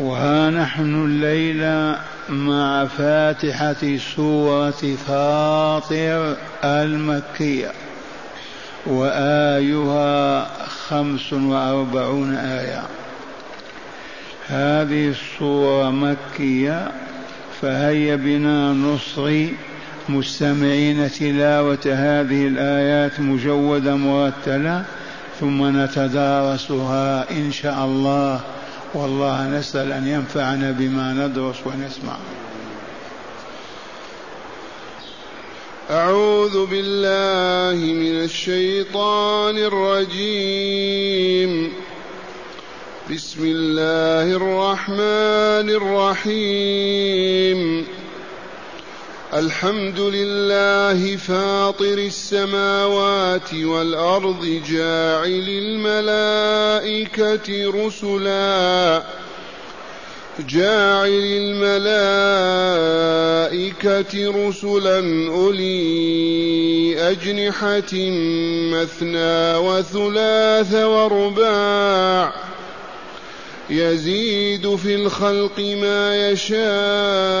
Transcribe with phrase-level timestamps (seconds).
[0.00, 1.98] وها نحن الليلة
[2.28, 7.72] مع فاتحة سورة فاطر المكية
[8.86, 12.82] وآيها خمس وأربعون آية
[14.48, 16.88] هذه الصورة مكية
[17.62, 19.54] فهيا بنا نصغي
[20.08, 24.84] مستمعين تلاوة هذه الآيات مجودة مرتلة
[25.40, 28.40] ثم نتدارسها إن شاء الله
[28.94, 32.16] والله نسأل أن ينفعنا بما ندرس ونسمع.
[35.90, 41.72] أعوذ بالله من الشيطان الرجيم.
[43.10, 45.70] بسم الله الرحمن
[46.26, 47.86] الرحيم.
[49.34, 55.46] الحمد لله فاطر السماوات والأرض جاعل
[56.18, 59.02] الملائكة رسلا.
[60.48, 61.24] جاعل
[63.46, 64.98] الملائكة رسلا
[65.30, 67.94] أولي أجنحة
[68.72, 72.32] مثنى وثلاث ورباع.
[73.70, 77.40] يزيد في الخلق ما يشاء.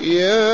[0.00, 0.50] يا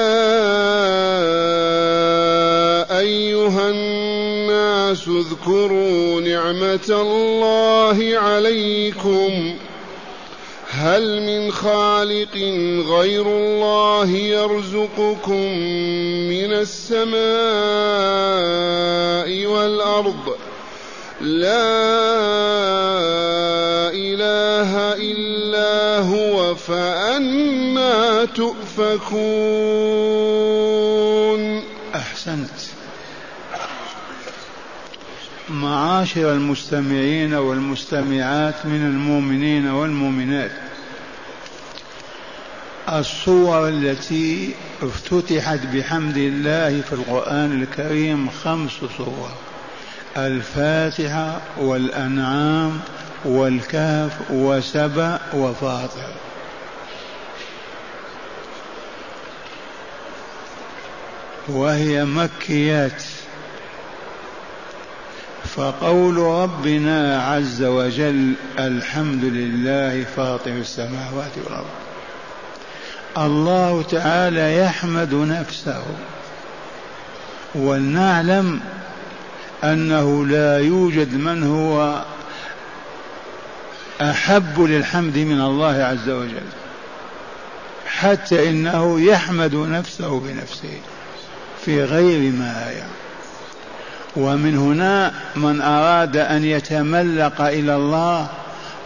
[2.99, 9.57] أيها الناس اذكروا نعمة الله عليكم.
[10.71, 12.37] هل من خالق
[12.89, 15.59] غير الله يرزقكم
[16.29, 17.17] من السماء
[19.47, 20.37] والأرض؟
[21.27, 21.67] لا
[23.91, 29.07] إله إلا هو فأنا تؤفكون.
[31.95, 32.51] أحسنت.
[35.49, 40.51] معاشر المستمعين والمستمعات من المؤمنين والمؤمنات
[42.93, 49.31] الصور التي افتتحت بحمد الله في القرآن الكريم خمس صور.
[50.17, 52.81] الفاتحة والأنعام
[53.25, 56.11] والكهف وسبأ وفاطر.
[61.49, 63.03] وهي مكيات.
[65.45, 71.67] فقول ربنا عز وجل الحمد لله فاطر السماوات والأرض.
[73.19, 75.83] الله تعالى يحمد نفسه.
[77.55, 78.61] ولنعلم
[79.73, 82.03] أنه لا يوجد من هو
[84.01, 86.47] أحب للحمد من الله عز وجل
[87.87, 90.79] حتى إنه يحمد نفسه بنفسه
[91.65, 92.87] في غير ما آية
[94.17, 98.29] ومن هنا من أراد أن يتملق إلى الله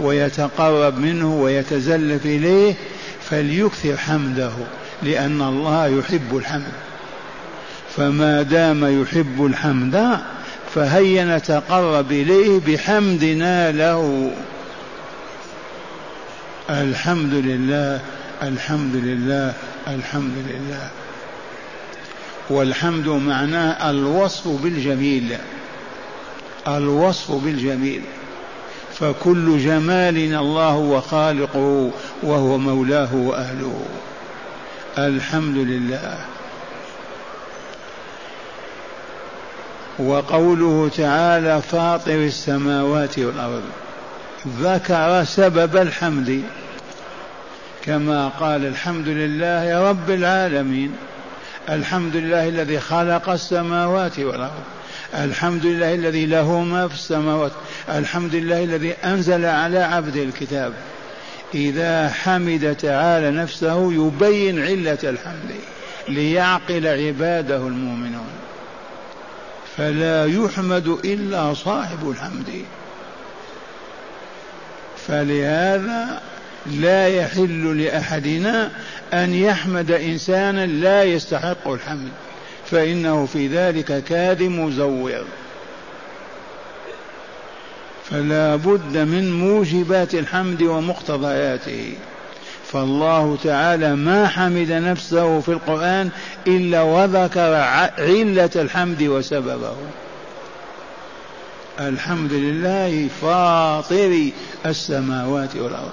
[0.00, 2.74] ويتقرب منه ويتزلف إليه
[3.30, 4.52] فليكثر حمده
[5.02, 6.72] لأن الله يحب الحمد.
[7.96, 10.20] فما دام يحب الحمد
[10.74, 14.30] فهيا نتقرب إليه بحمدنا له.
[16.70, 18.00] الحمد لله
[18.42, 19.54] الحمد لله
[19.88, 20.88] الحمد لله.
[22.50, 25.36] والحمد معناه الوصف بالجميل
[26.68, 28.02] الوصف بالجميل.
[28.94, 31.90] فكل جمال الله هو خالقه
[32.22, 33.82] وهو مولاه وأهله.
[34.98, 36.18] الحمد لله.
[40.00, 43.62] وقوله تعالى فاطر السماوات والأرض
[44.60, 46.42] ذكر سبب الحمد
[47.84, 50.92] كما قال الحمد لله رب العالمين
[51.68, 54.62] الحمد لله الذي خلق السماوات والأرض
[55.14, 57.52] الحمد لله الذي له ما في السماوات
[57.88, 60.72] الحمد لله الذي أنزل على عبده الكتاب
[61.54, 65.50] إذا حمد تعالى نفسه يبين علة الحمد
[66.08, 68.39] ليعقل عباده المؤمنون.
[69.76, 72.64] فلا يحمد إلا صاحب الحمد.
[75.06, 76.22] فلهذا
[76.66, 78.70] لا يحل لأحدنا
[79.12, 82.08] أن يحمد إنسانا لا يستحق الحمد
[82.70, 85.24] فإنه في ذلك كاذب مزور.
[88.10, 91.94] فلا بد من موجبات الحمد ومقتضياته.
[92.72, 96.10] فالله تعالى ما حمد نفسه في القرآن
[96.46, 97.54] إلا وذكر
[97.98, 99.76] علة الحمد وسببه.
[101.80, 104.30] الحمد لله فاطر
[104.66, 105.92] السماوات والأرض.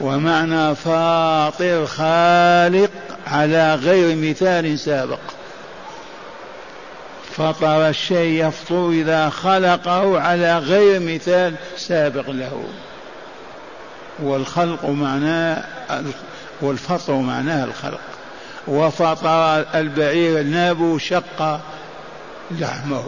[0.00, 2.90] ومعنى فاطر خالق
[3.26, 5.20] على غير مثال سابق.
[7.36, 12.64] فطر الشيء يفطر إذا خلقه على غير مثال سابق له.
[14.18, 15.64] والخلق معناه
[16.60, 18.00] والفطر معناه الخلق.
[18.68, 21.60] وفطر البعير الناب شق
[22.50, 23.04] لحمه.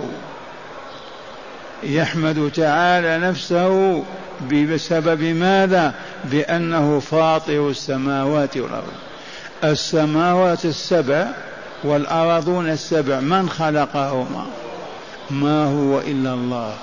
[1.83, 4.05] يحمد تعالى نفسه
[4.51, 8.93] بسبب ماذا؟ بأنه فاطر السماوات والأرض.
[9.65, 11.27] السماوات السبع
[11.85, 14.47] والأراضون السبع من خلقهما؟
[15.31, 16.75] ما هو إلا الله.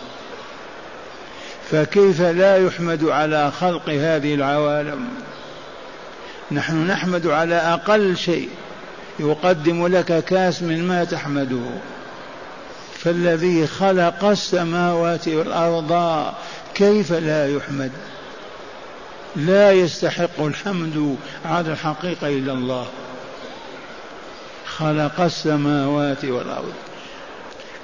[1.72, 5.08] فكيف لا يحمد على خلق هذه العوالم؟
[6.52, 8.50] نحن نحمد على أقل شيء.
[9.20, 11.70] يقدم لك كاس من ما تحمده.
[13.00, 16.26] فالذي خلق السماوات والأرض
[16.76, 17.92] كيف لا يحمد؟
[19.36, 21.16] لا يستحق الحمد
[21.46, 22.86] على الحقيقة إلا الله.
[24.66, 26.74] خلق السماوات والأرض.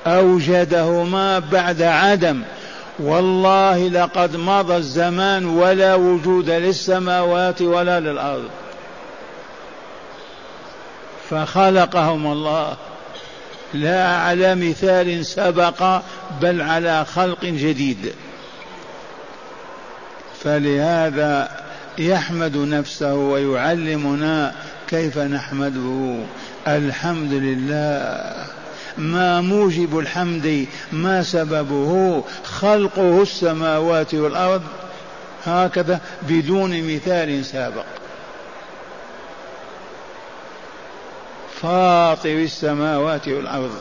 [0.07, 2.41] أوجدهما بعد عدم.
[2.99, 8.49] والله لقد مضى الزمان ولا وجود للسماوات ولا للأرض.
[11.29, 12.77] فخلقهم الله.
[13.73, 16.01] لا على مثال سبق
[16.41, 18.13] بل على خلق جديد.
[20.43, 21.49] فلهذا
[21.97, 24.55] يحمد نفسه ويعلمنا
[24.87, 26.15] كيف نحمده.
[26.67, 28.56] الحمد لله.
[28.97, 34.61] ما موجب الحمد ما سببه خلقه السماوات والأرض
[35.45, 35.99] هكذا
[36.29, 37.85] بدون مثال سابق.
[41.61, 43.77] فاطر السماوات والأرض.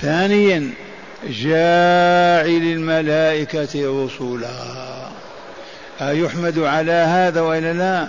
[0.00, 0.70] ثانيا
[1.28, 4.82] جاعل الملائكة رسلا
[6.00, 8.08] أيحمد على هذا وإلا لا؟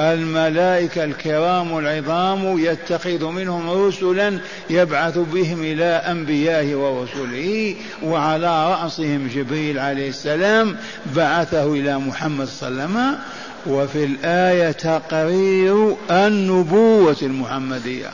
[0.00, 4.38] الملائكة الكرام العظام يتخذ منهم رسلا
[4.70, 10.76] يبعث بهم إلى أنبيائه ورسله وعلى رأسهم جبريل عليه السلام
[11.16, 13.18] بعثه إلى محمد صلى الله عليه وسلم.
[13.66, 18.10] وفي الآية تقرير النبوة المحمدية.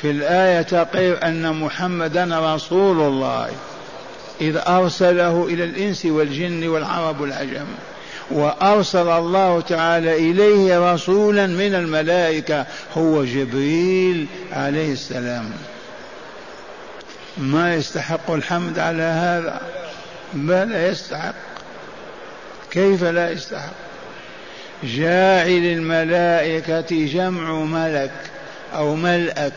[0.00, 3.48] في الآية تقرير أن محمدا رسول الله.
[4.40, 7.66] إذ أرسله إلى الإنس والجن والعرب والعجم.
[8.30, 12.66] وأرسل الله تعالى إليه رسولا من الملائكة
[12.96, 15.50] هو جبريل عليه السلام.
[17.38, 19.60] ما يستحق الحمد على هذا؟
[20.34, 21.34] بل يستحق.
[22.70, 23.72] كيف لا يستحق؟
[24.84, 28.12] جاعل الملائكة جمع ملك
[28.74, 29.52] أو ملأك.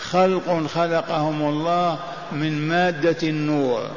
[0.00, 1.98] خلق خلقهم الله
[2.32, 3.90] من مادة النور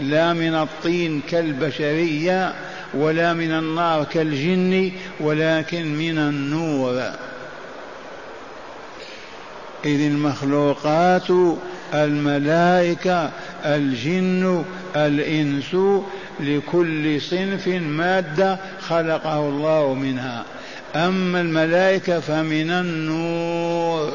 [0.00, 2.54] لا من الطين كالبشرية
[2.96, 7.02] ولا من النار كالجن ولكن من النور.
[9.84, 11.28] إذ المخلوقات
[11.94, 13.30] الملائكة
[13.64, 14.64] الجن
[14.96, 15.76] الإنس
[16.40, 20.44] لكل صنف مادة خلقه الله منها.
[20.96, 24.12] أما الملائكة فمن النور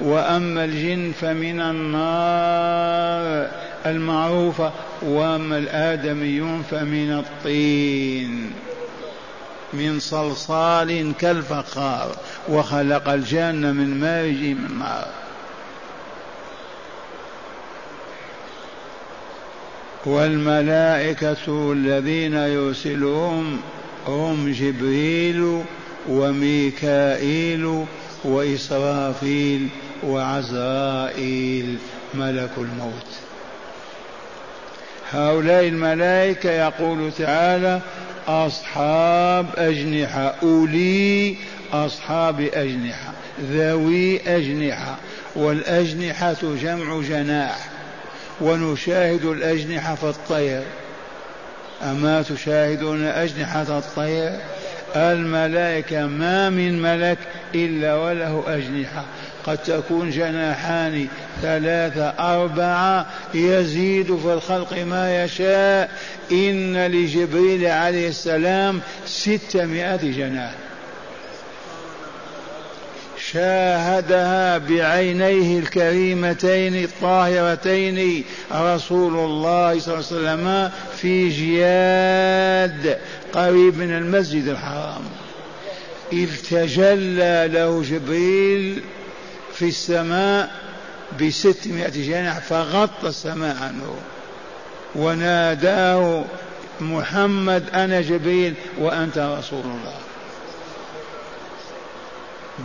[0.00, 3.48] وأما الجن فمن النار.
[3.90, 8.52] المعروفة وأما الآدميون فمن الطين
[9.72, 12.16] من صلصال كالفخار
[12.48, 15.06] وخلق الجنة من مارج من نار
[20.06, 23.60] والملائكة الذين يرسلهم
[24.06, 25.62] هم جبريل
[26.08, 27.84] وميكائيل
[28.24, 29.68] وإسرافيل
[30.04, 31.76] وعزرائيل
[32.14, 33.18] ملك الموت.
[35.12, 37.80] هؤلاء الملائكة يقول تعالى
[38.28, 41.36] أصحاب أجنحة أولي
[41.72, 44.96] أصحاب أجنحة ذوي أجنحة
[45.36, 47.68] والأجنحة جمع جناح
[48.40, 50.62] ونشاهد الأجنحة في الطير.
[51.82, 54.32] أما تشاهدون أجنحة الطير؟
[54.96, 57.18] الملائكة ما من ملك
[57.54, 59.04] إلا وله أجنحة.
[59.48, 61.06] قد تكون جناحان
[61.42, 65.90] ثلاثة أربعة يزيد في الخلق ما يشاء.
[66.32, 70.54] إن لجبريل عليه السلام ستمائة جناح.
[73.32, 82.98] شاهدها بعينيه الكريمتين الطاهرتين رسول الله صلى الله عليه وسلم في جياد
[83.32, 85.02] قريب من المسجد الحرام.
[86.12, 88.82] إذ تجلى له جبريل
[89.58, 90.50] في السماء
[91.20, 93.96] بستمائة جناح فغطى السماء عنه.
[94.94, 96.24] وناداه
[96.80, 99.94] محمد أنا جبريل وأنت رسول الله.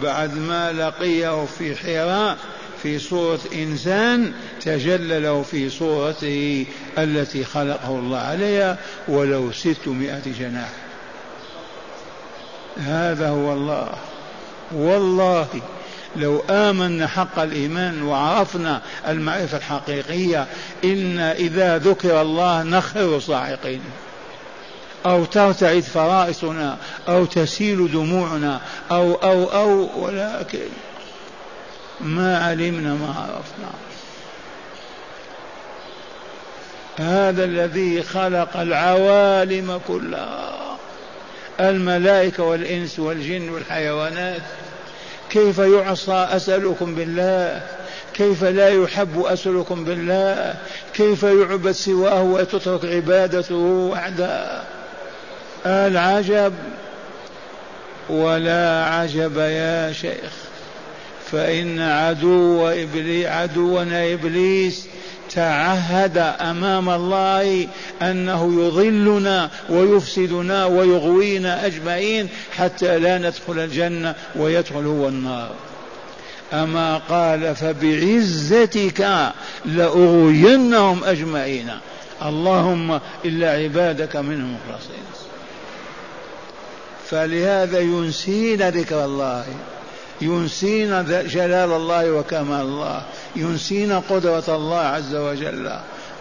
[0.03, 2.37] بعد ما لقيه في حراء
[2.83, 6.65] في صورة إنسان تجلى له في صورته
[6.97, 10.69] التي خلقه الله عليها ولو ستمائة جناح.
[12.77, 13.89] هذا هو الله.
[14.71, 15.47] والله
[16.15, 20.47] لو آمنا حق الإيمان وعرفنا المعرفة الحقيقية
[20.83, 23.81] إن إذا ذكر الله نخر صاعقين.
[25.05, 26.77] أو ترتعد فرائصنا
[27.07, 28.59] أو تسيل دموعنا
[28.91, 30.67] أو أو أو ولكن
[32.01, 33.71] ما علمنا ما عرفنا.
[36.99, 40.77] هذا الذي خلق العوالم كلها
[41.59, 44.41] الملائكة والإنس والجن والحيوانات.
[45.29, 47.61] كيف يعصى أسألكم بالله؟
[48.13, 50.55] كيف لا يحب أسألكم بالله؟
[50.93, 54.61] كيف يعبد سواه وتترك عبادته وحده؟
[55.65, 56.53] العجب
[58.09, 60.31] ولا عجب يا شيخ
[61.31, 64.87] فإن عدو إبليس عدونا إبليس
[65.33, 67.67] تعهد أمام الله
[68.01, 75.51] أنه يضلنا ويفسدنا ويغوينا أجمعين حتى لا ندخل الجنة ويدخل هو النار.
[76.53, 79.31] أما قال فبعزتك
[79.65, 81.69] لأغوينهم أجمعين.
[82.25, 85.03] اللهم إلا عبادك منهم مخلصين.
[87.09, 89.45] فلهذا ينسينا ذكر الله.
[90.21, 93.01] ينسينا جلال الله وكمال الله
[93.35, 95.71] ينسينا قدرة الله عز وجل.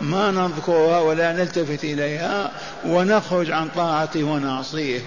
[0.01, 2.51] ما نذكرها ولا نلتفت إليها
[2.87, 5.01] ونخرج عن طاعته ونعصيه.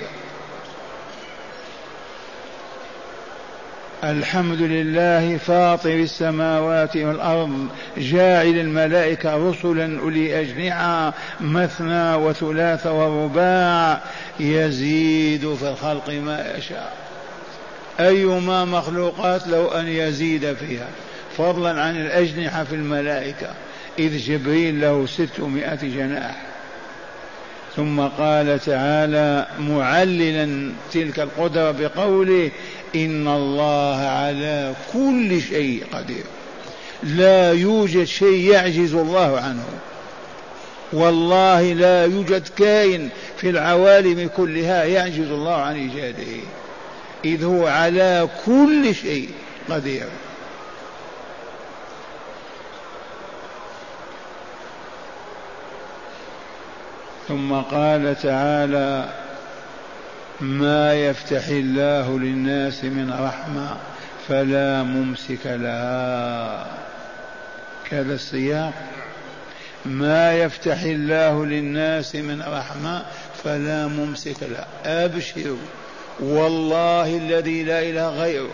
[4.03, 14.01] الحمد لله فاطر السماوات والأرض جاعل الملائكة رسلا أولي أجنحة مثنى وثلاث ورباع
[14.39, 17.04] يزيد في الخلق ما يشاء.
[17.99, 20.87] أيما مخلوقات لو أن يزيد فيها.
[21.37, 23.53] فضلا عن الأجنحة في الملائكة.
[23.99, 26.41] إذ جبريل له ستمائة جناح.
[27.75, 32.51] ثم قال تعالى معللا تلك القدرة بقوله
[32.95, 36.23] إن الله على كل شيء قدير.
[37.03, 39.65] لا يوجد شيء يعجز الله عنه.
[40.93, 46.41] والله لا يوجد كائن في العوالم كلها يعجز الله عن إيجاده.
[47.25, 49.29] إذ هو على كل شيء
[49.69, 50.05] قدير.
[57.27, 59.09] ثم قال تعالى
[60.41, 63.77] ما يفتح الله للناس من رحمة
[64.27, 66.67] فلا ممسك لها.
[67.89, 68.73] كذا السياق.
[69.85, 73.05] ما يفتح الله للناس من رحمة
[73.43, 74.67] فلا ممسك لها.
[74.85, 75.57] أبشروا.
[76.19, 78.49] والله الذي لا إله غيره.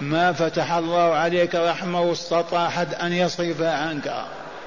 [0.00, 4.24] ما فتح الله عليك رحمه واستطاع أحد أن يصرفها عنك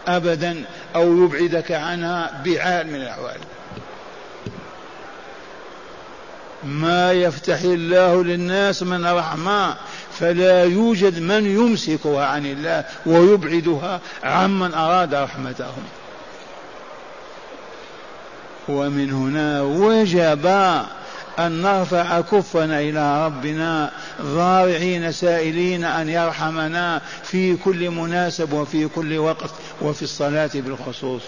[0.08, 0.64] ابدا
[0.96, 3.38] أو يبعدك عنها بحال من الأحوال.
[6.64, 9.76] ما يفتح الله للناس من رحمة
[10.20, 15.84] فلا يوجد من يمسكها عن الله ويبعدها عمن أراد رحمتهم.
[18.68, 20.46] ومن هنا وجب
[21.46, 23.92] أن نرفع كفنا إلى ربنا
[24.22, 31.22] ضارعين سائلين أن يرحمنا في كل مناسب وفي كل وقت وفي الصلاة بالخصوص.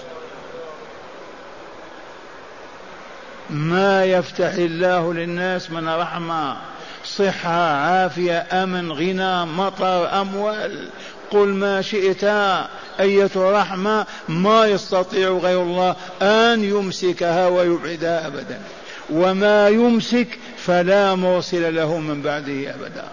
[3.49, 6.57] ما يفتح الله للناس من رحمة
[7.05, 10.89] صحة عافية أمن غنى مطر أموال.
[11.31, 12.23] قل ما شئت
[12.99, 18.61] أية رحمة ما يستطيع غير الله أن يمسكها ويبعدها أبدا.
[19.09, 20.27] وما يمسك
[20.57, 23.05] فلا مرسل له من بعده أبدا.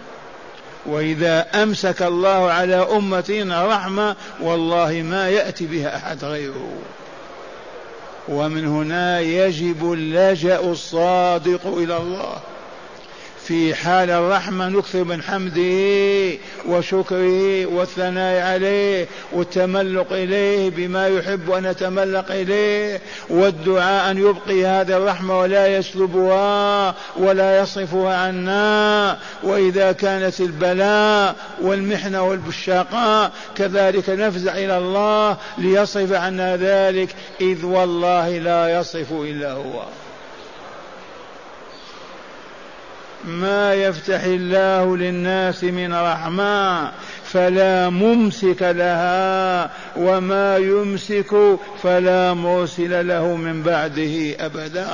[0.85, 6.71] وإذا أمسك الله على أمتنا رحمة والله ما يأتي بها أحد غيره.
[8.27, 12.37] ومن هنا يجب اللجأ الصادق إلى الله.
[13.49, 16.37] في حال الرحمة نكثر من حمده
[16.67, 25.39] وشكره والثناء عليه والتملق إليه بما يحب أن نتملق إليه والدعاء أن يبقي هذه الرحمة
[25.39, 36.13] ولا يسلبها ولا يصرفها عنا وإذا كانت البلاء والمحنة والشقاء كذلك نفزع إلى الله ليصرف
[36.13, 39.83] عنا ذلك إذ والله لا يصرف إلا هو
[43.25, 46.91] ما يفتح الله للناس من رحمة
[47.23, 51.35] فلا ممسك لها وما يمسك
[51.83, 54.87] فلا مرسل له من بعده أبدا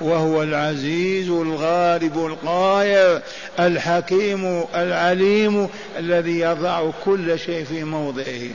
[0.00, 3.20] وهو العزيز الغالب القاهر
[3.60, 5.68] الحكيم العليم
[5.98, 8.50] الذي يضع كل شيء في موضعه.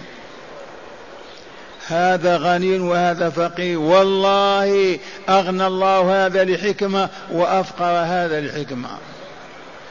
[1.88, 3.80] هذا غني وهذا فقير.
[3.80, 8.90] والله أغنى الله هذا لحكمة وأفقر هذا لحكمة.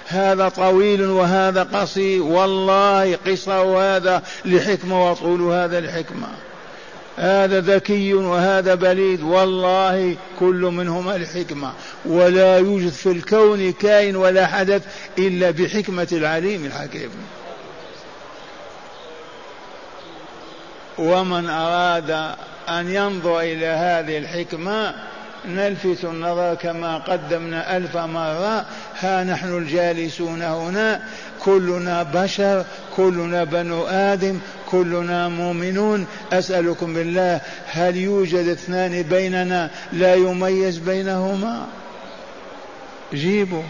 [0.06, 2.23] هذا طويل وهذا قصير.
[2.23, 6.28] والله قصر هذا لحكمة وطول هذا لحكمة.
[7.16, 9.23] هذا ذكي وهذا بليد.
[9.23, 11.73] والله كل منهما لحكمة.
[12.04, 14.82] ولا يوجد في الكون كائن ولا حدث
[15.18, 17.11] إلا بحكمة العليم الحكيم.
[21.00, 22.11] ومن أراد
[22.69, 24.95] أن ينظر إلى هذه الحكمة
[25.49, 28.64] نلفت النظر كما قدمنا ألف مرة
[29.00, 31.02] ها نحن الجالسون هنا
[31.45, 32.64] كلنا بشر
[32.97, 34.38] كلنا بنو آدم
[34.71, 36.07] كلنا مؤمنون.
[36.33, 41.66] أسألكم بالله هل يوجد اثنان بيننا لا يميز بينهما؟
[43.14, 43.62] جيبوا.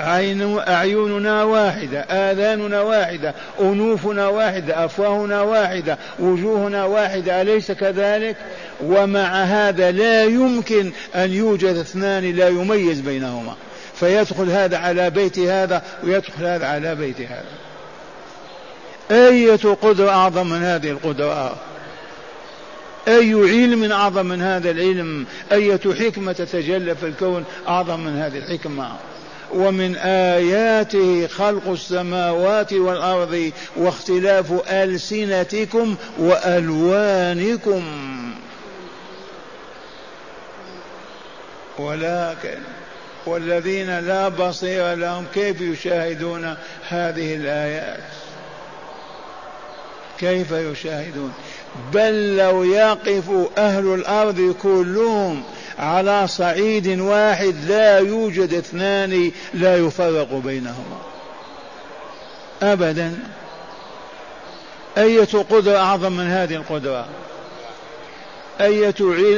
[0.00, 8.36] عين أعيننا واحدة آذاننا واحدة أنوفنا واحدة أفواهنا واحدة وجوهنا واحدة أليس كذلك؟
[8.84, 13.54] ومع هذا لا يمكن أن يوجد اثنان لا يميز بينهما.
[13.94, 17.66] فيدخل هذا على بيت هذا ويدخل هذا على بيت هذا.
[19.10, 21.56] أية قدرة أعظم من هذه القدرة
[23.08, 28.92] أي علم أعظم من هذا العلم؟ أية حكمة تتجلى في الكون أعظم من هذه الحكمة؟
[29.52, 37.82] ومن آياته خلق السماوات والأرض واختلاف ألسنتكم وألوانكم.
[41.78, 42.58] ولكن
[43.26, 46.54] والذين لا بصير لهم كيف يشاهدون
[46.88, 48.04] هذه الآيات؟
[50.18, 51.32] كيف يشاهدون؟
[51.92, 53.24] بل لو يقف
[53.58, 55.42] أهل الأرض كلهم
[55.78, 60.98] على صعيد واحد لا يوجد اثنان لا يفرق بينهما.
[62.62, 63.18] أبدا.
[64.98, 67.06] أية قدرة أعظم من هذه القدرة؟
[68.60, 68.94] أية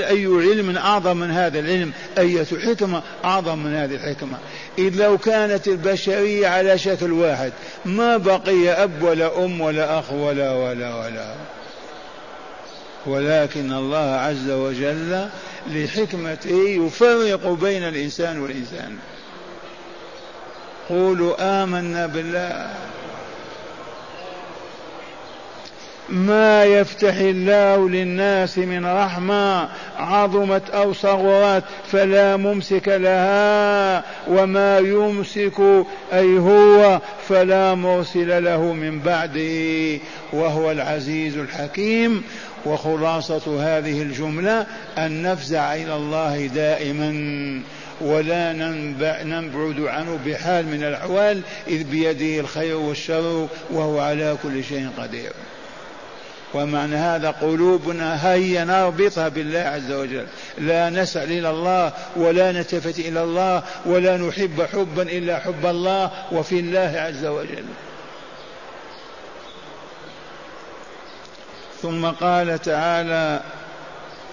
[0.08, 4.38] أي علم أعظم من هذا العلم؟ أية حكمة أعظم من هذه الحكمة؟
[4.78, 7.52] إذ لو كانت البشرية على شكل واحد
[7.84, 11.34] ما بقي أب ولا أم ولا أخ ولا ولا ولا.
[13.08, 15.28] ولكن الله عز وجل
[15.66, 18.96] لحكمته يفرق بين الإنسان والإنسان.
[20.88, 22.70] قولوا آمنا بالله.
[26.10, 35.60] ما يفتح الله للناس من رحمة عظمت أو صغرت فلا ممسك لها وما يمسك
[36.12, 40.00] أي هو فلا مرسل له من بعده
[40.32, 42.22] وهو العزيز الحكيم
[42.64, 44.66] وخلاصة هذه الجملة
[44.98, 47.12] أن نفزع إلى الله دائما
[48.00, 48.52] ولا
[49.22, 55.32] نبعد عنه بحال من الأحوال إذ بيده الخير والشر وهو على كل شيء قدير.
[56.54, 60.26] ومعنى هذا قلوبنا هيا نربطها بالله عز وجل.
[60.58, 66.60] لا نسأل إلى الله ولا نلتفت إلى الله ولا نحب حبا إلا حب الله وفي
[66.60, 67.64] الله عز وجل.
[71.82, 73.40] ثم قال تعالى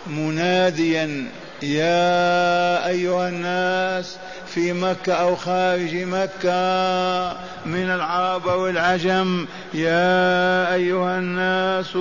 [0.08, 1.28] مناديا
[1.64, 7.32] يا أيها الناس في مكة أو خارج مكة
[7.66, 11.96] من العرب والعجم يا أيها الناس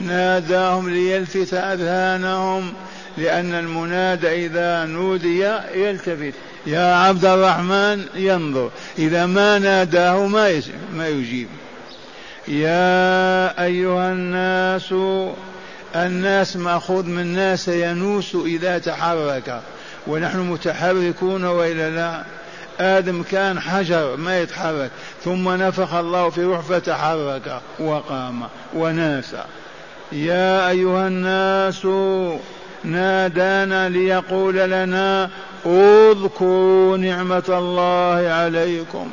[0.00, 2.72] ناداهم ليلفت أذهانهم
[3.18, 6.34] لأن المنادى إذا نودي يلتفت.
[6.66, 11.48] يا عبد الرحمن ينظر إذا ما ناداه ما يجيب.
[12.48, 14.94] يا أيها الناس
[15.96, 19.60] الناس مأخوذ من ناس ينوس إذا تحرك
[20.06, 22.24] ونحن متحركون وإلا لا.
[22.80, 24.90] آدم كان حجر ما يتحرك
[25.24, 28.42] ثم نفخ الله في روح فتحرك وقام
[28.74, 29.34] وناس.
[30.12, 31.86] يا أيها الناس
[32.84, 35.30] نادانا ليقول لنا
[35.66, 39.10] اذكروا نعمة الله عليكم.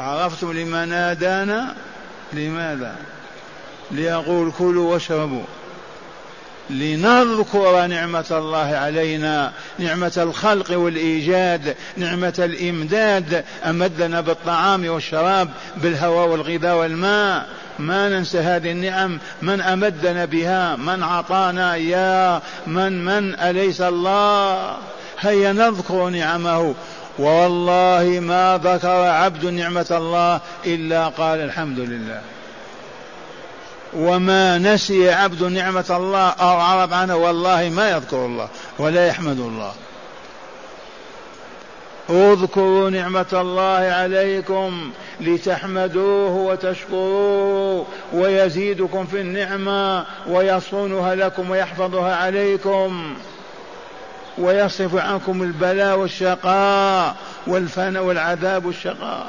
[0.00, 1.74] عرفتم لما نادانا؟
[2.32, 2.96] لماذا؟
[3.90, 5.42] ليقول كلوا واشربوا.
[6.70, 17.46] لنذكر نعمة الله علينا نعمة الخلق والإيجاد نعمة الإمداد أمدنا بالطعام والشراب بالهواء والغذاء والماء.
[17.78, 24.76] ما ننسى هذه النعم من أمدنا بها من أعطانا إياها من من أليس الله؟
[25.20, 26.74] هيا نذكر نعمه.
[27.18, 32.20] والله ما ذكر عبد نعمة الله إلا قال الحمد لله.
[33.96, 38.48] وما نسي عبد نعمة الله أو عرض عنه والله ما يذكر الله
[38.78, 39.72] ولا يحمد الله.
[42.10, 53.14] اذكروا نعمة الله عليكم لتحمدوه وتشكروه ويزيدكم في النعمة ويصونها لكم ويحفظها عليكم.
[54.38, 59.26] ويصرف عنكم البلاء والشقاء والفناء والعذاب والشقاء.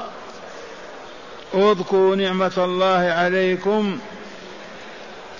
[1.54, 3.98] اذكروا نعمة الله عليكم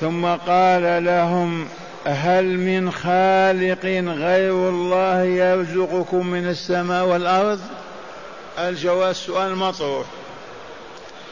[0.00, 1.68] ثم قال لهم
[2.04, 3.84] هل من خالق
[4.24, 7.60] غير الله يرزقكم من السماء والأرض؟
[8.58, 10.06] الجواب سؤال مطروح.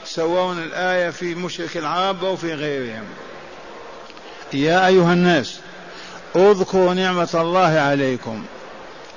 [0.05, 3.05] سواء الآية في مشرك العرب أو في غيرهم.
[4.53, 5.61] يا أيها الناس
[6.37, 8.45] اذكروا نعمة الله عليكم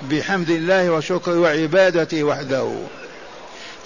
[0.01, 2.73] بحمد الله وشكره وعبادته وحده.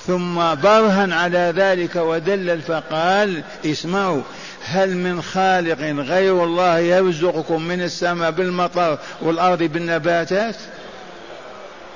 [0.07, 4.21] ثم برهن على ذلك ودلل فقال اسمعوا
[4.67, 10.55] هل من خالق غير الله يرزقكم من السماء بالمطر والأرض بالنباتات؟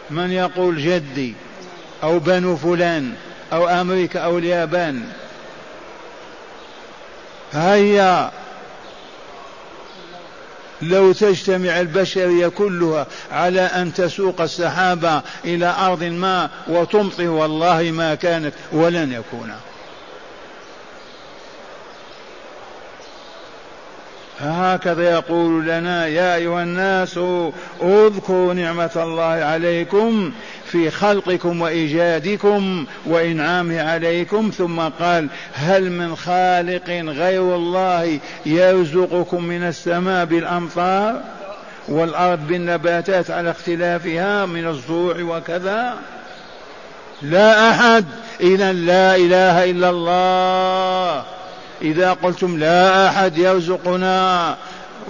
[0.09, 1.33] من يقول جدي
[2.03, 3.13] أو بنو فلان
[3.53, 5.03] أو أمريكا أو اليابان؟
[7.53, 8.31] هيا!
[10.81, 18.53] لو تجتمع البشرية كلها على أن تسوق السحابة إلى أرض ما وتمطر والله ما كانت
[18.71, 19.51] ولن يكون.
[24.41, 27.19] هكذا يقول لنا يا أيها الناس
[27.81, 30.31] اذكروا نعمة الله عليكم
[30.65, 34.51] في خلقكم وإيجادكم وإنعامه عليكم.
[34.57, 41.21] ثم قال هل من خالق غير الله يرزقكم من السماء بالأمطار
[41.87, 45.97] والأرض بالنباتات على اختلافها من الزروع وكذا؟
[47.21, 48.05] لا أحد.
[48.41, 51.38] اذا لا إله إلا الله.
[51.81, 54.55] إذا قلتم لا أحد يرزقنا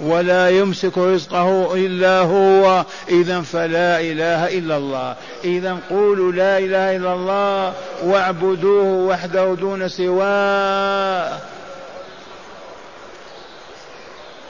[0.02, 5.14] ولا يمسك رزقه إلا هو إذا فلا إله إلا الله.
[5.44, 7.72] إذا قولوا لا إله إلا الله
[8.04, 11.38] واعبدوه وحده دون سواه.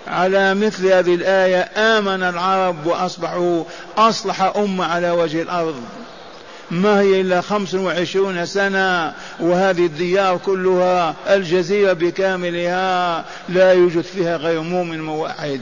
[0.09, 3.65] على مثل هذه الآية آمن العرب وأصبحوا
[3.99, 5.83] أصلح أمة على وجه الأرض.
[6.71, 14.61] ما هي إلا خمس وعشرون سنة وهذه الديار كلها الجزيرة بكاملها لا يوجد فيها غير
[14.61, 15.61] مؤمن موحد.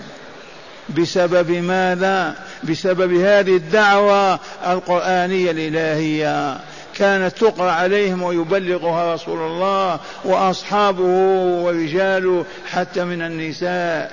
[0.98, 6.58] بسبب ماذا؟ بسبب هذه الدعوة القرآنية الإلهية.
[6.94, 11.04] كانت تقرأ عليهم ويبلغها رسول الله وأصحابه
[11.62, 14.12] ورجاله حتى من النساء.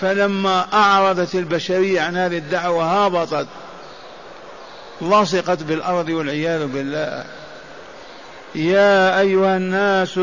[0.00, 3.46] فلما أعرضت البشرية عن هذه الدعوة هابطت.
[5.02, 7.24] لصقت بالأرض والعياذ بالله.
[8.54, 10.20] يا أيها الناس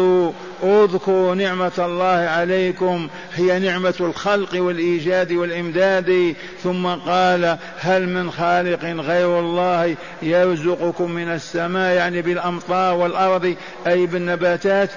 [0.63, 3.07] اذكروا نعمة الله عليكم.
[3.35, 6.35] هي نعمة الخلق والإيجاد والإمداد.
[6.63, 13.55] ثم قال هل من خالق غير الله يرزقكم من السماء يعني بالأمطار والأرض
[13.87, 14.89] أي بالنباتات؟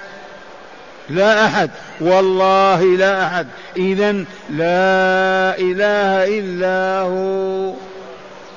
[1.09, 1.69] لا أحد.
[2.01, 3.47] والله لا أحد.
[3.77, 4.11] إذا
[4.49, 7.73] لا إله إلا هو.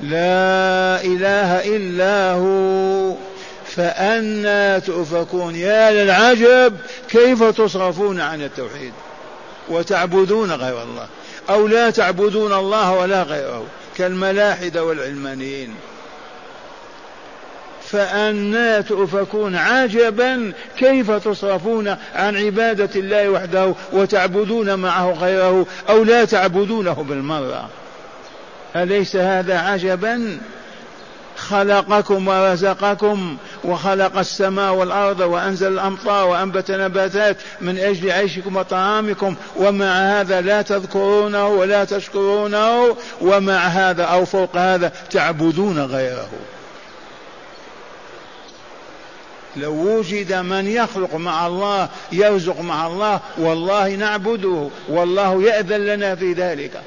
[0.01, 3.15] لا إله إلا هو
[3.67, 5.55] فأنا تؤفكون.
[5.55, 6.77] يا للعجب
[7.11, 8.93] كيف تصرفون عن التوحيد؟
[9.69, 11.07] وتعبدون غير الله
[11.51, 13.65] أو لا تعبدون الله ولا غيره
[13.97, 15.75] كالملاحدة والعلمانيين.
[17.83, 19.57] فأنا تؤفكون.
[19.57, 27.69] عجبا كيف تصرفون عن عبادة الله وحده وتعبدون معه غيره أو لا تعبدونه بالمرة؟
[28.83, 30.39] أليس هذا عجبا؟
[31.37, 40.41] خلقكم ورزقكم وخلق السماء والأرض وأنزل الأمطار وأنبت نباتات من أجل عيشكم وطعامكم ومع هذا
[40.41, 46.29] لا تذكرونه ولا تشكرونه ومع هذا أو فوق هذا تعبدون غيره.
[49.57, 56.33] لو وجد من يخلق مع الله يرزق مع الله والله نعبده والله يأذن لنا في
[56.33, 56.83] ذلك.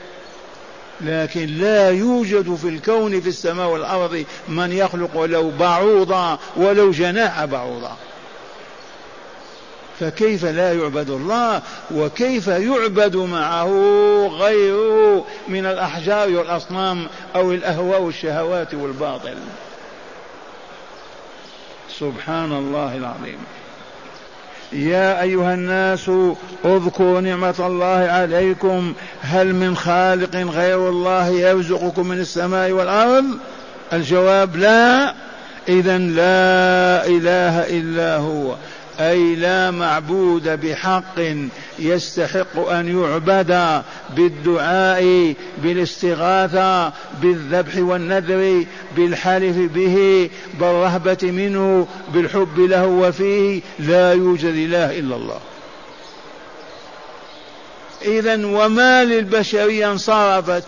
[1.01, 7.91] لكن لا يوجد في الكون في السماء والأرض من يخلق ولو بعوضة ولو جناح بعوضة
[9.99, 13.67] فكيف لا يعبد الله وكيف يعبد معه
[14.27, 19.37] غيره من الأحجار والأصنام أو الأهواء والشهوات والباطل؟
[21.99, 23.37] سبحان الله العظيم.
[24.73, 26.11] يا أيها الناس
[26.65, 28.93] اذكروا نعمة الله عليكم.
[29.21, 33.25] هل من خالق غير الله يرزقكم من السماء والأرض؟
[33.93, 35.13] الجواب لا.
[35.69, 38.55] إذا لا إله إلا هو.
[38.99, 41.19] أي لا معبود بحق
[41.79, 43.81] يستحق أن يعبد
[44.15, 55.15] بالدعاء بالاستغاثة بالذبح والنذر بالحلف به بالرهبة منه بالحب له وفيه لا يوجد إله إلا
[55.15, 55.39] الله.
[58.01, 60.63] إذا وما للبشرية انصرفت؟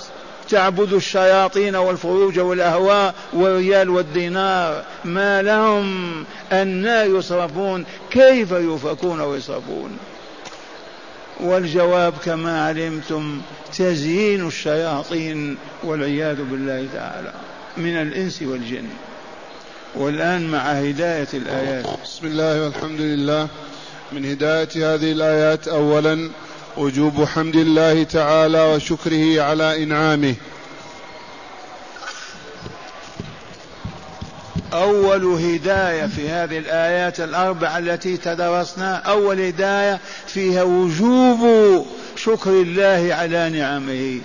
[0.51, 9.97] تعبد الشياطين والفروج والأهواء والريال والدينار ما لهم أنا يصرفون كيف يفكون ويصرفون؟
[11.39, 13.41] والجواب كما علمتم
[13.77, 17.33] تزيين الشياطين والعياذ بالله تعالى
[17.77, 18.87] من الإنس والجن.
[19.95, 21.85] والآن مع هداية الآيات.
[22.03, 23.47] بسم الله والحمد لله.
[24.11, 26.29] من هداية هذه الآيات أولا
[26.77, 30.35] وجوب حمد الله تعالى وشكره على إنعامه.
[34.73, 43.49] أول هداية في هذه الآيات الأربع التي تدرسنا أول هداية فيها وجوب شكر الله على
[43.49, 44.19] نعمه.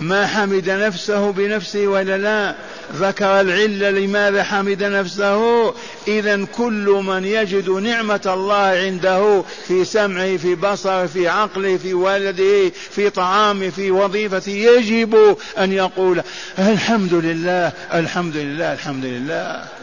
[0.00, 2.54] ما حمد نفسه بنفسه ولا لا؟
[2.94, 5.74] ذكر العلة لماذا حمد نفسه؟
[6.08, 12.68] إذا كل من يجد نعمة الله عنده في سمعه في بصره في عقله في ولده
[12.90, 16.22] في طعامه في وظيفته يجب أن يقول
[16.58, 19.81] الحمد لله الحمد لله الحمد لله.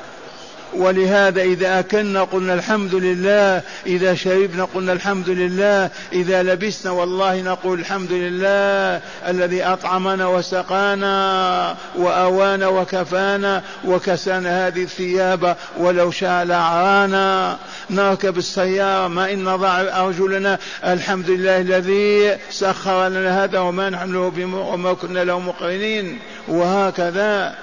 [0.73, 7.79] ولهذا إذا أكلنا قلنا الحمد لله إذا شربنا قلنا الحمد لله إذا لبسنا والله نقول
[7.79, 17.57] الحمد لله الذي أطعمنا وسقانا وأوانا وكفانا وكسانا هذه الثياب ولو شاء لأعرانا
[17.89, 24.31] نركب السيارة ما إن نضع أرجلنا الحمد لله الذي سخر لنا هذا وما نحن له
[24.55, 26.19] وما كنا له مقرنين.
[26.47, 27.55] وهكذا.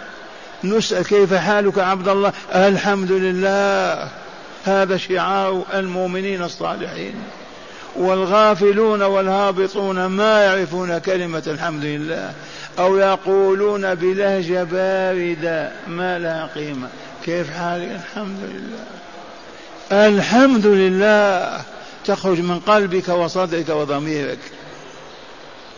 [0.64, 4.08] نسأل كيف حالك عبد الله؟ الحمد لله
[4.64, 7.14] هذا شعار المؤمنين الصالحين.
[7.96, 12.32] والغافلون والهابطون ما يعرفون كلمة الحمد لله
[12.78, 16.88] أو يقولون بلهجة باردة ما لها قيمة.
[17.24, 18.86] كيف حالك؟ الحمد لله
[20.08, 21.60] الحمد لله
[22.06, 24.38] تخرج من قلبك وصدرك وضميرك.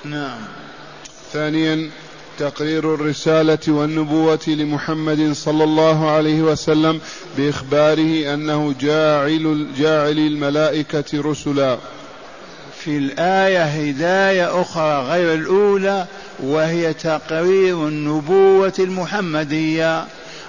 [0.05, 0.41] نعم.
[1.33, 1.91] ثانيا
[2.39, 7.01] تقرير الرسالة والنبوة لمحمد صلى الله عليه وسلم
[7.37, 11.79] بإخباره أنه جاعل جاعل الملائكة رسلا.
[12.79, 16.07] في الآية هداية أخرى غير الأولى
[16.43, 20.05] وهي تقرير النبوة المحمدية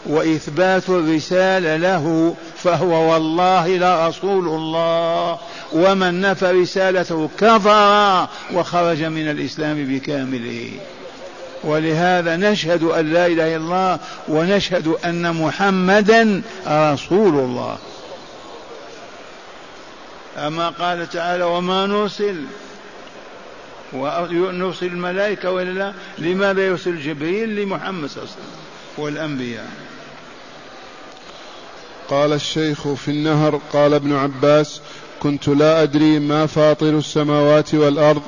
[0.06, 5.38] وإثبات الرسالة له فهو والله لرسول الله
[5.74, 10.72] ومن نفى رسالته كفر وخرج من الإسلام بكامله
[11.64, 17.78] ولهذا نشهد أن لا إله إلا الله ونشهد أن محمدا رسول الله.
[20.38, 22.36] أما قال تعالى وما نرسل
[23.94, 28.60] ونرسل الملائكة ولا لا لماذا يرسل جبريل لمحمد صلى الله عليه وسلم
[28.98, 29.68] والأنبياء؟
[32.10, 34.82] قال الشيخ في النهر قال ابن عباس
[35.20, 38.22] كنت لا أدري ما فاطر السماوات والأرض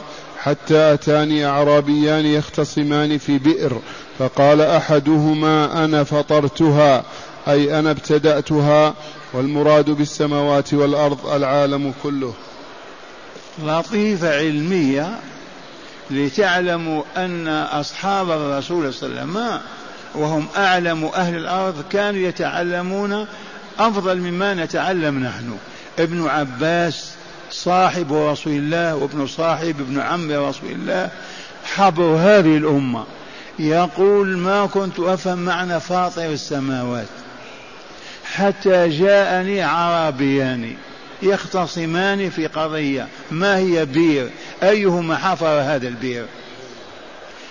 [0.43, 3.81] حتى أتاني أعرابيان يختصمان في بئر
[4.19, 7.03] فقال أحدهما أنا فطرتها
[7.47, 8.93] أي أنا ابتدأتها
[9.33, 12.33] والمراد بالسماوات والأرض العالم كله.
[13.63, 15.19] لطيفة علمية
[16.11, 19.61] لتعلموا أن أصحاب الرسول صلى الله عليه وسلم
[20.15, 23.27] وهم أعلم أهل الأرض كانوا يتعلمون
[23.79, 25.57] أفضل مما نتعلم نحن.
[25.99, 27.11] ابن عباس
[27.51, 31.09] صاحب رسول الله وابن صاحب ابن عم رسول الله
[31.65, 33.05] حبر هذه الأمة.
[33.59, 37.07] يقول ما كنت أفهم معنى فاطر السماوات
[38.23, 40.75] حتى جاءني عربيان
[41.23, 44.29] يختصمان في قضية ما هي بير؟
[44.63, 46.25] أيهما حفر هذا البير؟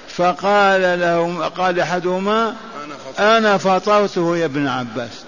[0.09, 2.55] فقال لهم قال أحدهما
[3.19, 4.37] أنا فطرته.
[4.37, 5.25] يا ابن عباس.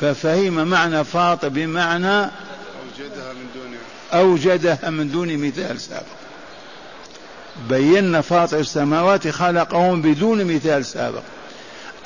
[0.00, 3.67] ففهم معنى فاطر بمعنى أوجدها من دون
[4.12, 6.06] أوجدها من دون مثال سابق.
[7.68, 11.22] بينا فاطر السماوات خلقهم بدون مثال سابق.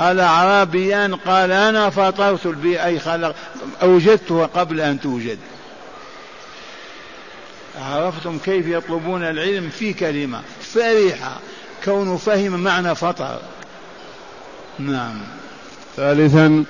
[0.01, 3.35] الأعرابيان قال أنا فطرت البيئة أي خلق
[3.83, 5.39] أوجدتها قبل أن توجد.
[7.81, 11.41] عرفتم كيف يطلبون العلم؟ في كلمة فرحة
[11.85, 13.39] كونه فهم معنى فطر.
[14.79, 15.21] نعم.
[15.97, 16.65] ثالثا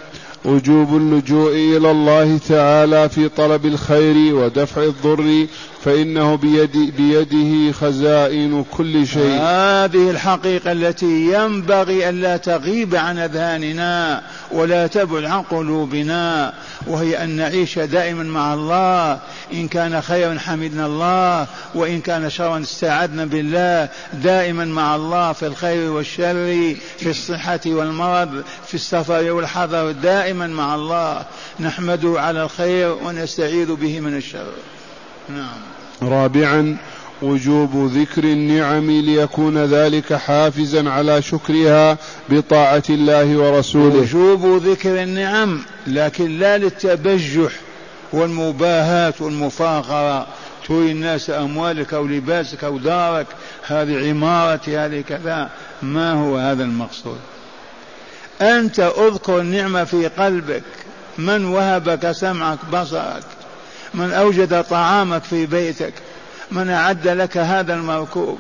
[0.45, 5.47] وجوب اللجوء إلى الله تعالى في طلب الخير ودفع الضر
[5.85, 9.39] فإنه بيد بيده خزائن كل شيء.
[9.41, 16.53] هذه الحقيقة التي ينبغي الا تغيب عن أذهاننا ولا تبعد عن قلوبنا.
[16.87, 19.19] وهي أن نعيش دائما مع الله.
[19.53, 23.89] إن كان خيرا حمدنا الله وإن كان شرا استعذنا بالله.
[24.13, 29.91] دائما مع الله في الخير والشر في الصحة والمرض في السفر والحضر.
[29.91, 31.25] دائما مع الله.
[31.61, 34.53] نحمده على الخير ونستعيذ به من الشر.
[35.29, 35.73] نعم.
[36.03, 36.77] رابعا
[37.23, 44.01] وجوب ذكر النعم ليكون ذلك حافزا على شكرها بطاعة الله ورسوله.
[44.01, 47.53] وجوب ذكر النعم لكن لا للتبجح
[48.13, 50.27] والمباهاة والمفاخرة.
[50.69, 53.27] تري الناس أموالك أو لباسك أو دارك
[53.67, 55.51] هذه عمارتي هذه كذا.
[55.83, 57.19] ما هو هذا المقصود؟
[58.41, 60.63] أنت أذكر النعمة في قلبك.
[61.19, 63.25] من وهبك سمعك بصرك.
[63.95, 65.93] من أوجد طعامك في بيتك.
[66.53, 68.39] من أعد لك هذا المركوب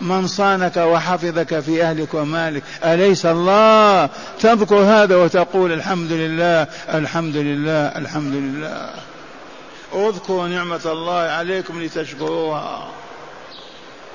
[0.00, 4.08] من صانك وحفظك في أهلك ومالك أليس الله؟
[4.40, 8.90] تذكر هذا وتقول الحمد لله الحمد لله الحمد لله.
[9.94, 12.88] اذكروا نعمة الله عليكم لتشكروها.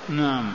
[0.09, 0.51] نعم.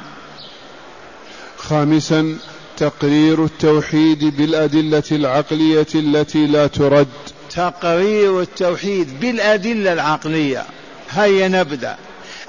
[1.58, 2.36] خامسا
[2.76, 7.08] تقرير التوحيد بالأدلة العقلية التي لا ترد.
[7.50, 10.64] تقرير التوحيد بالأدلة العقلية.
[11.10, 11.96] هيا نبدأ.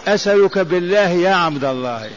[0.08, 2.10] أسألك بالله يا عبد الله.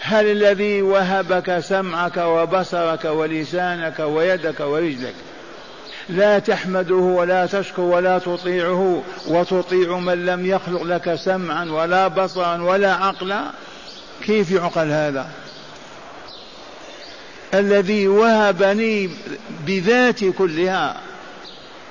[0.00, 5.14] هل الذي وهبك سمعك وبصرك ولسانك ويدك ورجلك
[6.08, 12.94] لا تحمده ولا تشكر ولا تطيعه وتطيع من لم يخلق لك سمعا ولا بصرا ولا
[12.94, 13.50] عقلا؟
[14.22, 15.28] كيف يعقل هذا؟
[17.54, 19.10] الذي وهبني
[19.66, 20.96] بذاتي كلها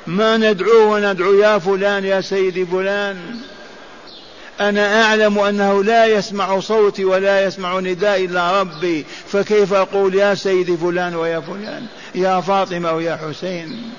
[0.08, 3.42] ما ندعوه وندعو يا فلان يا سيدي فلان.
[4.60, 9.06] أنا أعلم أنه لا يسمع صوتي ولا يسمع نداء إلا ربي.
[9.28, 13.92] فكيف أقول يا سيدي فلان ويا فلان؟ يا فاطمة ويا حسين؟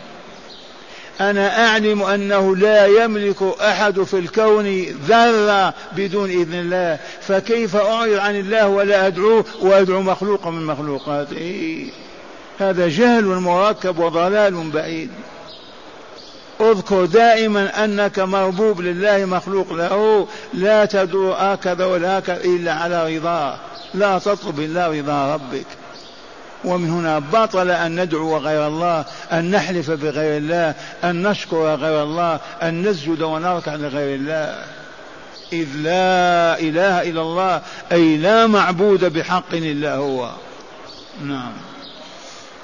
[1.21, 6.99] أنا أعلم أنه لا يملك أحد في الكون ذرة بدون إذن الله.
[7.21, 11.87] فكيف أعرض عن الله ولا أدعوه وأدعو مخلوقا من مخلوقاته؟
[12.59, 15.11] هذا جهل مركب وضلال بعيد.
[16.61, 20.27] اذكر دائما أنك مربوب لله مخلوق له.
[20.55, 23.57] لا تدعو هكذا ولا هكذا إلا على رضاه
[23.95, 25.67] لا تطلب إلا رضا ربك.
[26.65, 32.41] ومن هنا بطل أن ندعو غير الله أن نحلف بغير الله أن نشكر غير الله
[32.63, 34.65] أن نسجد ونركع لغير الله.
[35.53, 40.31] إذ لا إله إلا الله أي لا معبود بحق إلا هو.
[41.23, 41.53] نعم.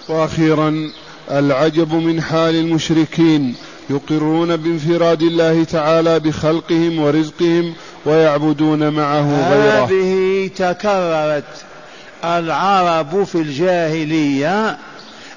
[0.09, 0.91] وأخيرا
[1.31, 3.55] العجب من حال المشركين
[3.91, 7.75] يقرون بانفراد الله تعالى بخلقهم ورزقهم
[8.07, 9.85] ويعبدون معه غيره.
[9.85, 11.65] هذه تكررت
[12.25, 14.79] العرب في الجاهلية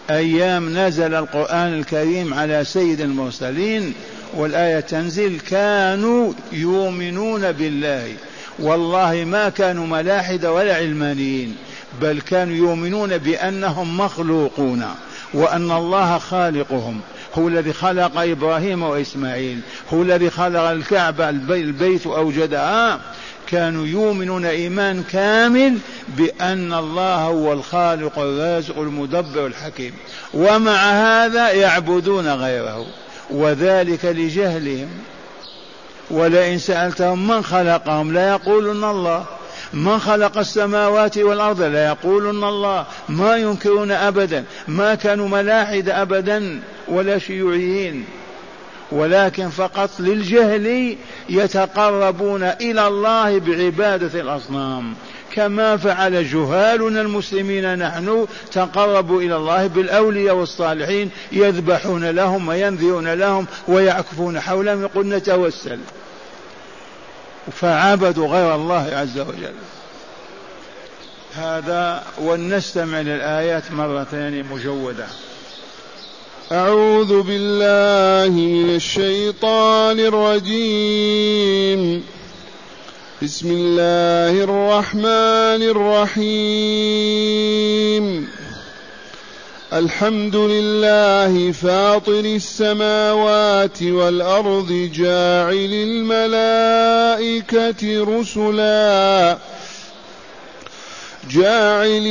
[0.10, 3.94] أيام نزل القرآن الكريم على سيد المرسلين
[4.34, 8.14] والآية تنزل كانوا يؤمنون بالله.
[8.60, 11.56] والله ما كانوا ملاحده ولا علمانيين
[12.02, 14.86] بل كانوا يؤمنون بأنهم مخلوقون
[15.34, 17.02] وأن الله خالقهم.
[17.38, 19.60] هو الذي خلق إبراهيم وإسماعيل.
[19.93, 23.00] هو الذي خلق الكعبة البيت أوجدها.
[23.48, 29.93] كانوا يؤمنون إيمان كامل بأن الله هو الخالق الرازق المدبر الحكيم.
[30.34, 32.86] ومع هذا يعبدون غيره.
[33.30, 34.89] وذلك لجهلهم.
[36.12, 39.26] ولئن سألتهم من خلقهم لا يقولون الله.
[39.73, 42.86] من خلق السماوات والأرض لا يقولون الله.
[43.10, 44.43] ما ينكرون أبدا.
[44.67, 48.06] ما كانوا ملاحد أبدا ولا شيوعيين.
[48.91, 50.95] ولكن فقط للجهل
[51.30, 54.93] يتقربون إلى الله بعبادة الأصنام.
[55.34, 64.39] كما فعل جهالنا المسلمين نحن تقربوا إلى الله بالأولياء والصالحين يذبحون لهم وينذرون لهم ويعكفون
[64.39, 64.82] حولهم.
[64.82, 65.80] يقول نتوسل.
[67.52, 69.54] فعبدوا غير الله عز وجل.
[71.36, 73.72] هذا ولنستمع للآيات
[74.12, 75.08] ثانية مجودة.
[76.52, 82.04] أعوذ بالله من الشيطان الرجيم.
[83.22, 85.62] بسم الله الرحمن
[86.16, 88.30] الرحيم.
[89.76, 95.69] الحمد لله فاطر السماوات والأرض جاعل
[97.19, 99.38] الملائكة رسلا.
[101.30, 102.05] جاعل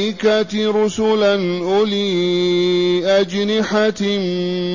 [0.00, 4.02] الملائكة رسلا أولي أجنحة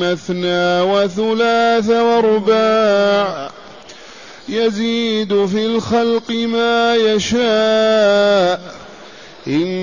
[0.02, 3.52] مثنى وثلاث ورباع.
[4.50, 8.84] يزيد في الخلق ما يشاء.
[9.48, 9.83] إن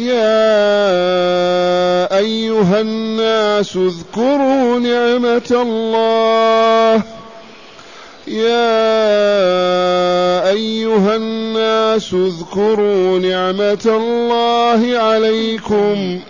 [0.00, 0.58] يا
[2.18, 7.02] أيها الناس اذكروا نعمة الله.
[8.28, 8.80] يا
[10.50, 16.20] أيها الناس اذكروا نعمة الله عليكم.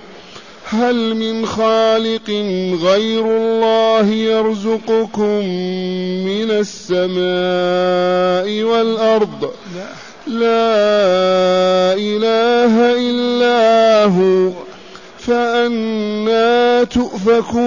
[0.71, 2.31] هل من خالق
[2.83, 5.45] غير الله يرزقكم
[6.27, 7.21] من السماء
[8.63, 9.51] والأرض؟
[10.27, 14.51] لا إله إلا هو
[15.19, 17.61] فأنا تؤفكون.